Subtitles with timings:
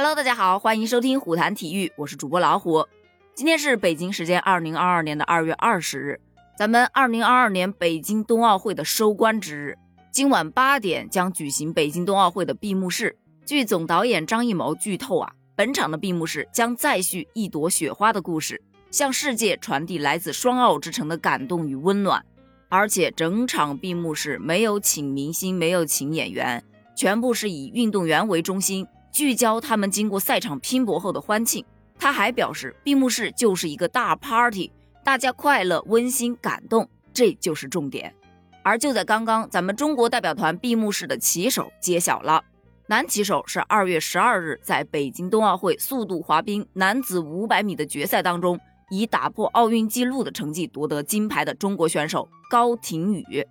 [0.00, 2.86] Hello，大家好，欢迎收听虎谈体育，我是主播老虎。
[3.34, 6.20] 今天是北京时间二零二二年的二月二十日，
[6.56, 9.76] 咱们二零二二年北京冬奥会的收官之日。
[10.12, 13.18] 今晚八点将举行北京冬奥会的闭幕式。
[13.44, 18.62] 据总导演张艺谋剧透啊，本场的闭幕式将再续一朵雪花的故事，
[18.92, 22.24] 向世界传递来自双奥之城的感动与温暖。
[22.68, 26.62] 而且整场闭幕式没有请明星，没有请演员，
[26.94, 28.86] 全部是以运动员为中心。
[29.18, 31.64] 聚焦他们经过赛场拼搏后的欢庆。
[31.98, 34.70] 他还表示，闭幕式就是一个大 party，
[35.02, 38.14] 大家快乐、温馨、感动，这就是重点。
[38.62, 42.44] 而就在刚刚，咱们中国代表团闭幕式的旗手揭晓了，
[42.86, 53.44] 男旗手是二月十二日在北京冬奥会速度滑冰男子五百米的决赛当中，以打破奥运纪录的成绩夺得金牌的中国选手高亭宇。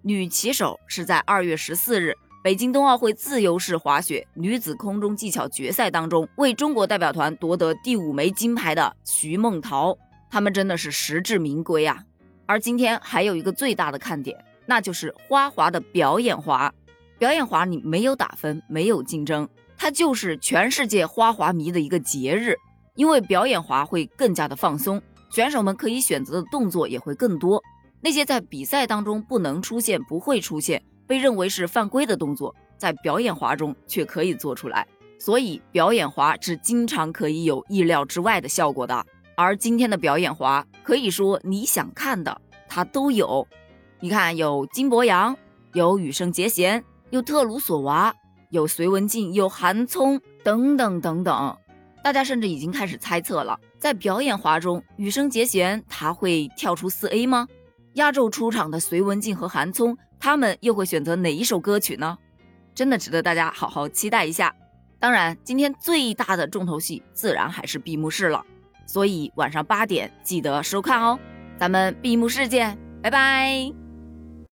[0.00, 2.16] 女旗手是在二月十四日。
[2.42, 9.96] 北京冬奥会自由式滑雪女子空中技巧决赛当中，为中国代表团夺得第五枚金牌的徐梦桃，
[10.28, 12.02] 他们真的是实至名归啊！
[12.44, 16.74] 而今天还有一个最大的看点，那就是花滑的表演滑。
[17.16, 22.56] 表演滑你没有打分，没有竞争，它就是全世界花滑迷的一个节日。
[22.96, 27.62] 因为表演滑会更加的放松，选手们可以选择的动作也会更多，
[28.00, 30.82] 那些在比赛当中不能出现、不会出现。
[31.06, 34.86] 被认为是犯规的动作，在表演滑中却可以做出来，
[35.18, 39.04] 所以表演滑是经常可以有意料之外的效果的。
[39.36, 43.46] 而今天的表演滑，可以说你想看的它都有。
[44.00, 45.36] 你看，有金博洋，
[45.72, 48.14] 有羽生结弦，有特鲁索娃，
[48.50, 51.56] 有隋文静，有韩聪等等等等。
[52.02, 57.46] 大家甚至已经开始猜测了，在表演滑中，羽生结弦他会跳出四 A 吗？
[57.94, 59.96] 压轴出场的隋文静和韩聪。
[60.18, 62.16] 他们又会选择哪一首歌曲呢？
[62.74, 64.54] 真的值得大家好好期待一下。
[65.00, 68.40] 当然，今天最大的重头戏自然还是闭幕式了，
[68.86, 71.18] 所以晚上八点记得收看哦。
[71.58, 73.81] 咱们闭幕式见，拜拜。